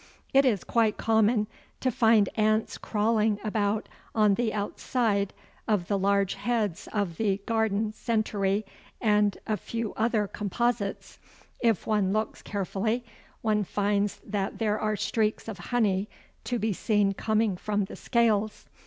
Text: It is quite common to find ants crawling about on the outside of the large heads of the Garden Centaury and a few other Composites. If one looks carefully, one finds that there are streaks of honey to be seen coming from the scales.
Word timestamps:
It 0.33 0.45
is 0.45 0.63
quite 0.63 0.97
common 0.97 1.45
to 1.79 1.91
find 1.91 2.27
ants 2.35 2.79
crawling 2.79 3.39
about 3.43 3.87
on 4.15 4.33
the 4.33 4.51
outside 4.51 5.31
of 5.67 5.89
the 5.89 5.99
large 5.99 6.33
heads 6.33 6.87
of 6.91 7.17
the 7.17 7.37
Garden 7.45 7.93
Centaury 7.93 8.65
and 8.99 9.37
a 9.45 9.57
few 9.57 9.93
other 9.93 10.27
Composites. 10.27 11.19
If 11.59 11.85
one 11.85 12.11
looks 12.13 12.41
carefully, 12.41 13.05
one 13.43 13.63
finds 13.63 14.15
that 14.25 14.57
there 14.57 14.79
are 14.79 14.95
streaks 14.95 15.47
of 15.47 15.59
honey 15.69 16.09
to 16.45 16.57
be 16.57 16.73
seen 16.73 17.13
coming 17.13 17.55
from 17.55 17.85
the 17.85 17.95
scales. 17.95 18.65